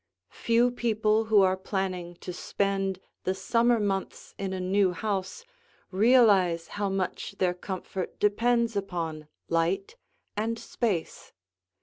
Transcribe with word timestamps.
Few 0.33 0.71
people 0.71 1.25
who 1.25 1.43
are 1.43 1.55
planning 1.55 2.15
to 2.21 2.33
spend 2.33 2.99
the 3.23 3.35
summer 3.35 3.79
months 3.79 4.33
in 4.39 4.51
a 4.51 4.59
new 4.59 4.93
house 4.93 5.45
realize 5.91 6.69
how 6.69 6.89
much 6.89 7.33
their 7.37 7.53
comfort 7.53 8.19
depends 8.19 8.75
upon 8.75 9.27
light 9.47 9.95
and 10.35 10.57
space. 10.57 11.33